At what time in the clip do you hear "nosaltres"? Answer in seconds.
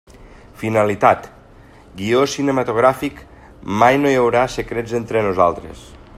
5.31-5.91